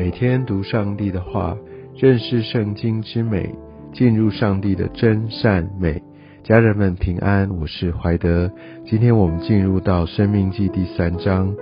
[0.00, 1.54] 每天读上帝的话，
[1.94, 3.54] 认识圣经之美，
[3.92, 6.02] 进入上帝的真善美。
[6.42, 8.50] 家人们平安，我是怀德。
[8.86, 11.54] 今天我们进入到生命记第三章，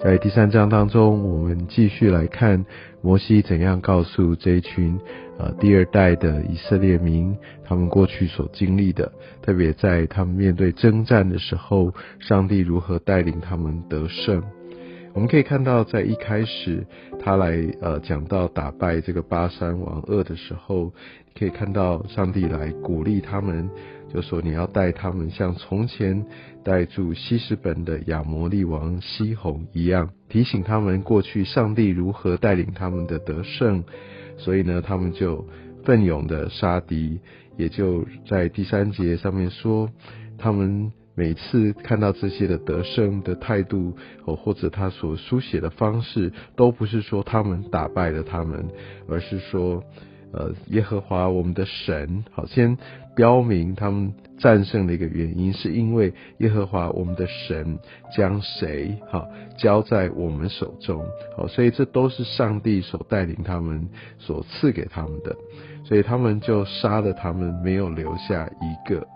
[0.00, 2.66] 在第三章当中，我们继续来看
[3.00, 4.98] 摩西怎样告诉这一群
[5.38, 14.42] 呃第二代的以色列民，他们过去所经历的，特别在他们面对征战的时候，上帝如何带领他们得胜。
[15.14, 16.84] 我们可以看到，在一开始
[17.20, 20.92] 他来呃讲到打败这个巴山王恶的时候，
[21.38, 23.70] 可以看到上帝来鼓励他们，
[24.12, 26.26] 就说你要带他们像从前
[26.64, 33.84] 带住西施本的亚摩利王西宏一样，提醒他们过去上帝如何带领他们的得胜，
[34.36, 35.46] 所以呢，他们就
[35.84, 37.20] 奋勇的杀敌，
[37.56, 39.88] 也就在第三节上面说
[40.38, 40.90] 他们。
[41.16, 48.66] 每次看到这些的得胜的态度，哦，或者他所书写的方式，都不是说他们打败了他们，
[49.08, 49.82] 而是说，
[50.32, 52.76] 呃，耶和华我们的神，好，先
[53.14, 57.78] 标明他们战胜的一个原因，是因为耶和华我们的神
[58.16, 59.24] 将谁，哈，
[59.56, 61.06] 交在我们手中，
[61.36, 63.88] 好，所以这都是上帝所带领他们
[64.18, 65.36] 所赐给他们的，
[65.84, 69.06] 所以他们就杀了他们，没有留下一个。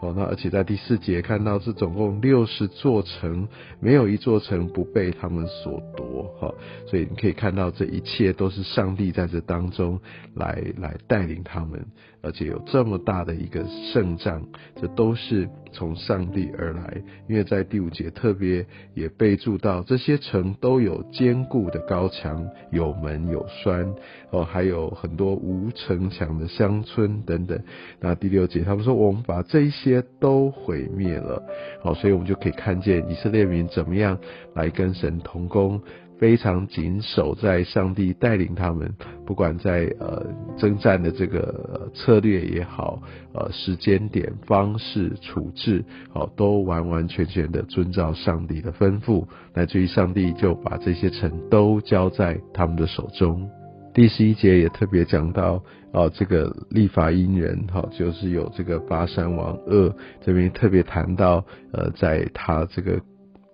[0.00, 3.48] 哦，那而且在第四节看到是总共六十座城，
[3.80, 6.54] 没有一座城不被他们所夺，哈，
[6.86, 9.98] 所以你可以看到这一切都是上帝在这当中
[10.34, 11.86] 来来带领他们，
[12.20, 17.00] 而且有这么大的一个胜仗，这都是从上帝而来。
[17.26, 23.94] 因为在第五节特别也备注到，这些城都有坚固的高墙，有门有栓，
[24.30, 27.58] 哦，还有很多无城墙的乡村等等。
[28.00, 29.83] 那第六节他们说，我们把这一些。
[29.84, 31.42] 些都毁灭了，
[31.82, 34.18] 好，所以我们就可以看见以色列民怎么样
[34.54, 35.80] 来跟神同工，
[36.18, 38.90] 非常谨守在上帝带领他们，
[39.26, 43.02] 不管在呃征战的这个策略也好，
[43.34, 53.50] 呃时间点、方式、处置，好，都完完全全的遵照上帝的吩咐，乃至于上帝就把这些城都交在他们的手中。
[53.94, 55.62] 第十一节也特别讲到，
[55.92, 63.00] 哦，这个立法因人，哈，就是有这个巴山王恶这边特别谈到，呃，在他这个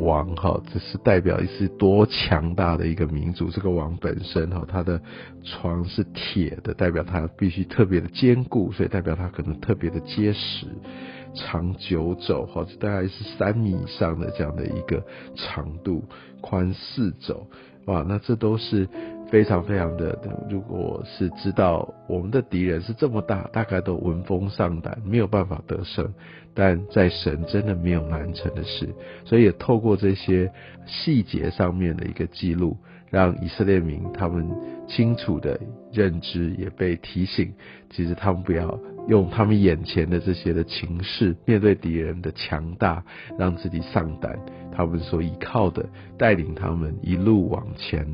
[0.00, 3.48] 王，哈，这是代表一是多强大的一个民族。
[3.48, 5.00] 这个王本身，哈，他的
[5.44, 10.66] 床是铁的，代表他必须特别的坚固，所以代表他可能特别的结实，
[11.36, 15.00] 长九肘，哈，大概是三米以上的这样的一个
[15.36, 16.02] 长度，
[16.40, 17.46] 宽四肘，
[17.84, 18.88] 哇，那这都是。
[19.34, 20.16] 非常非常的，
[20.48, 26.08] 如果是知道我们的敌人是这么大，大概都闻风丧胆，没有办法得胜。
[26.54, 28.88] 但在神真的没有难成的事，
[29.24, 30.48] 所以也透过这些
[30.86, 32.76] 细节上面的一个记录，
[33.10, 34.48] 让以色列民他们
[34.86, 35.58] 清楚的
[35.90, 37.52] 认知，也被提醒，
[37.90, 38.78] 其实他们不要
[39.08, 43.02] 用他们眼前的这些的情势，面对敌人的强大，
[43.36, 44.38] 让自己丧胆。
[44.70, 45.84] 他们所依靠的，
[46.16, 48.06] 带领他们一路往前。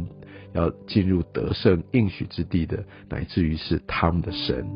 [0.52, 4.66] 要进入得胜应许之地的，乃至于是他们的神。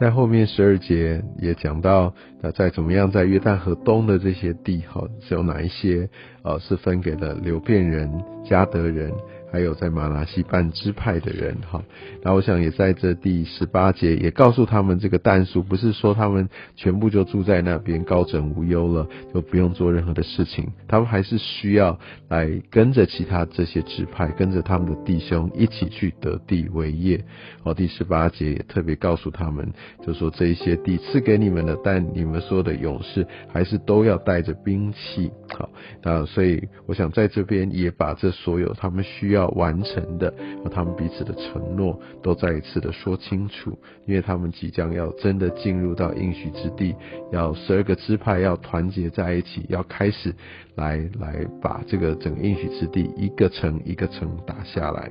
[0.00, 6.08] 在后面十二节也讲到，那在怎么样在约旦河东的这些地，哈，是有哪一些，
[6.42, 8.10] 呃，是分给了流变人、
[8.42, 9.12] 加德人。
[9.52, 11.84] 还有在马拉西半支派的人，哈，
[12.22, 27.22] 那我想也在这第十八节也告诉他们，这个但数不是说他们全部就住在那边高枕无忧了，就不用做任何的事情，他们还是需要来跟着其他这些支派，跟着他们的弟兄一起去得地为业。
[27.62, 29.70] 哦，第十八节也特别告诉他们，
[30.02, 35.30] 就说这一些地赐给你们的，但你们说的勇士还是都要带着兵器。
[35.50, 35.68] 好，
[36.02, 39.41] 那所以我想在这边也把这所有他们需要。
[39.42, 40.32] 要完成的
[40.62, 43.76] 和他们彼此的承诺都再一次的说清楚，
[44.06, 46.94] 因为他们即将要真的进入到应许之地，
[47.32, 50.32] 要十二个支派要团结在一起，要开始
[50.76, 55.10] 来来把这个整个应许之地一个城一个城打下来。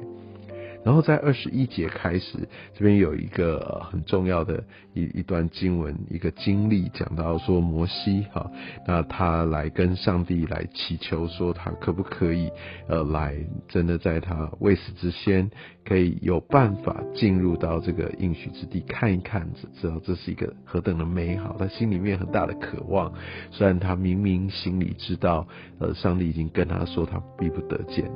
[0.83, 4.63] 然后在二十一节开始，这边有一个很重要的
[4.93, 8.49] 一一段经文，一个经历，讲到说摩西哈，
[8.87, 12.49] 那他来跟上帝来祈求，说他可不可以
[12.87, 13.35] 呃来
[13.67, 15.49] 真的在他未死之先，
[15.85, 19.47] 可以有办法进入到这个应许之地看一看，
[19.79, 23.13] 知道这是一个何等的美好，他心里面很大的渴望，
[23.51, 25.47] 虽然他明明心里知道，
[25.79, 28.11] 呃，上帝已经跟他说他必不得见。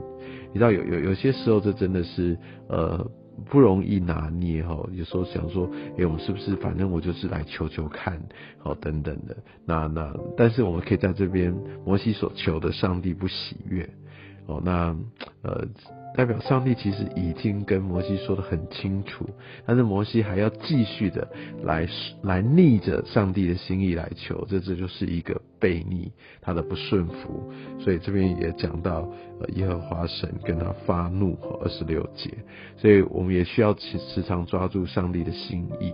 [0.54, 2.38] 你知道有有有些时候，这真的是
[2.70, 3.06] 呃
[3.50, 4.88] 不容易拿捏哈。
[4.94, 8.22] 有时候想说，哎，我们是不是反正我就是来求求看，
[8.60, 9.36] 好等等的。
[9.66, 11.54] 那那，但是我们可以在这边，
[11.86, 13.90] 摩西所求的上帝不喜悦，
[14.46, 14.96] 哦，那
[15.42, 15.66] 呃
[16.16, 19.30] 代表上帝其实已经跟摩西说的很清楚，
[19.66, 21.28] 但是摩西还要继续的
[21.64, 21.88] 来
[22.24, 27.52] 来逆着上帝的心意来求，这这就是一个悖逆，他的不顺服。
[27.80, 29.10] 所以这边也讲到，
[29.42, 32.32] 呃，耶和华神跟他发怒，二十六节。
[32.78, 35.94] 所以我们也需要时时常抓住上帝的心意。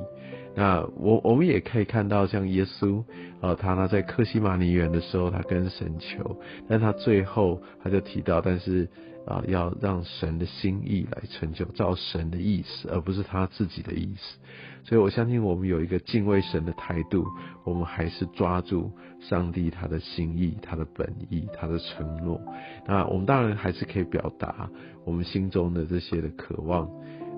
[0.53, 3.03] 那我我们也可以看到，像耶稣，
[3.39, 6.38] 呃，他呢在克西马尼园的时候，他跟神求，
[6.68, 8.89] 但他最后他就提到，但是
[9.25, 14.38] 啊，要让神的心意来成就，照神的意思，而不是他自己的意思。
[14.83, 17.23] 所以我相信我们有一个敬畏神的态度，
[17.63, 22.41] 我们还是抓住上帝他的心意、他的本意、他的承诺。
[22.88, 24.68] 那我们当然还是可以表达
[25.06, 26.89] 我们心中的这些的渴望。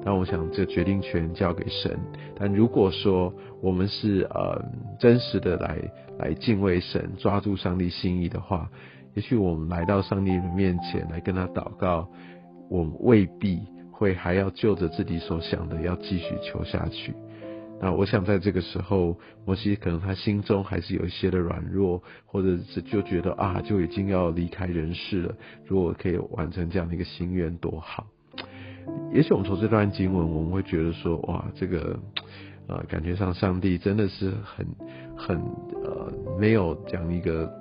[0.05, 1.97] 但我想，这决定权交给神。
[2.35, 4.61] 但如果说我们是呃
[4.99, 5.79] 真实的来
[6.19, 8.69] 来敬畏神，抓住上帝心意的话，
[9.15, 12.09] 也许我们来到上帝的面前来跟他祷告，
[12.69, 13.61] 我们未必
[13.91, 17.13] 会还要就着自己所想的要继续求下去。
[17.81, 25.35] 那我想在这个时候，摩西可能他心中还是有一些的软弱，或者是就觉得啊，就已经要离开人世了。
[25.65, 28.07] 如果可以完成这样的一个心愿，多好。
[29.11, 31.99] 也许我们从这段经文，我们会觉得说，哇，这个，
[32.67, 34.65] 呃，感觉上上帝真的是很
[35.17, 35.37] 很
[35.83, 37.51] 呃，没有这样一个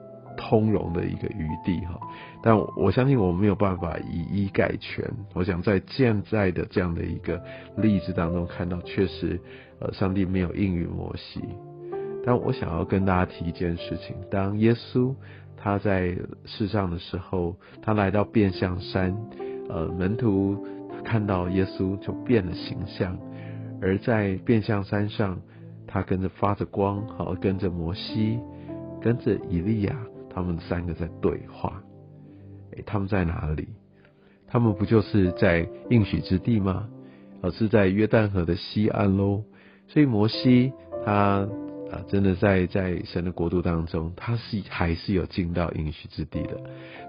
[0.52, 1.99] 通融的一个余地哈。
[2.43, 5.02] 但我相信我没有办法以一概全。
[5.32, 7.43] 我想在现在的这样的一个
[7.78, 9.40] 例子当中看到，确实，
[9.81, 11.40] 呃，上帝没有应允摩西。
[12.26, 15.14] 但我想要跟大家提一件事情：当耶稣
[15.56, 16.14] 他在
[16.44, 19.16] 世上的时候，他来到变相山，
[19.70, 20.66] 呃，门徒。
[21.05, 23.19] 看到耶稣就变了形象，
[23.81, 25.37] 而在变相山上，
[25.84, 28.38] 他跟着发着光，好跟着摩西，
[29.00, 29.96] 跟着以利亚，
[30.34, 31.82] 他们三个在对话。
[32.76, 33.69] 哎，他们在哪里？
[34.46, 36.88] 他们不就是在应许之地吗？
[37.43, 39.43] 而是在约旦河的西岸喽。
[39.88, 40.73] 所以摩西
[41.05, 41.49] 他。
[41.93, 46.58] 啊，真的在在神的国度当中，他是还是有进到应许之地的，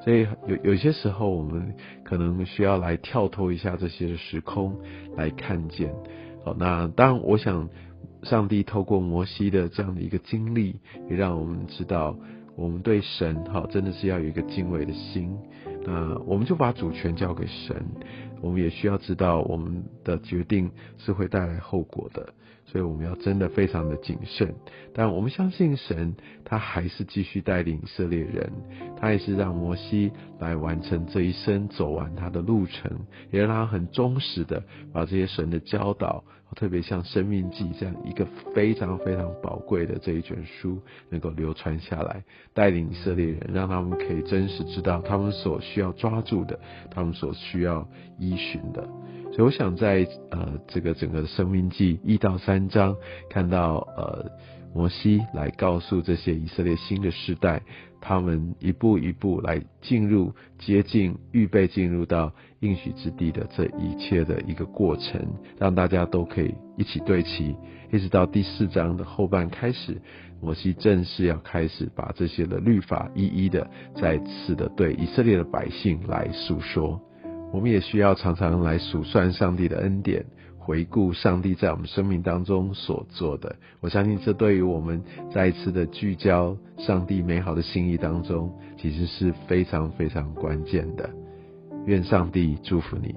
[0.04, 1.74] 所以有有些时候我们
[2.04, 4.78] 可能需要来跳脱一下这些的时空
[5.16, 5.90] 来看见。
[6.44, 7.70] 好，那当然，我想
[8.24, 12.18] 上帝透过摩西的这样的一个经历，也让我们知道，
[12.56, 15.38] 我们对神哈真的是要有一个敬畏的心。
[15.86, 17.76] 那我们就把主权交给神，
[18.42, 22.34] 我们也需要知道我们的决定是会带来后果的。
[22.66, 24.56] 所以我们要真的非常的谨慎，
[24.94, 26.16] 但我们相信神，
[26.46, 28.52] 他还是继续带领以色列人，
[28.98, 32.90] 他也是让摩西来完成这一生走完他的路程，
[33.32, 34.64] 也让他很忠实的
[34.94, 36.24] 把这些神的教导，
[36.54, 40.80] 特别像生命记这样一个非常非常宝贵的这一卷书，
[41.10, 42.24] 能够流传下来，
[42.54, 46.60] 带领以色列人，让他们可以真实知道他们所需要抓住的，
[46.92, 47.88] 他们所需要
[48.20, 48.88] 依循的。
[49.32, 52.96] 所以我想在呃这个整个生命记一到三章
[53.30, 54.32] 看到呃
[54.74, 57.62] 摩西来告诉这些以色列新的世代，
[58.02, 65.22] 他们一步一步来进入接近预备进入到应许之地的这一切的一个过程，
[65.60, 67.56] 让大家都可以一起对齐，
[67.92, 70.02] 一直到第四章的后半开始，
[70.42, 77.00] 摩西正式要开始把这些的律法一一的再次的对以色列的百姓来诉说。
[77.54, 80.26] 我们也需要常常来数算上帝的恩典，
[80.64, 83.54] 回顾上帝在我们生命当中所做的。
[83.82, 91.10] 我相信这对于我们再一次的聚焦上帝美好的心意当中，其实是非常非常关键的。
[91.86, 93.14] 愿上帝祝福你。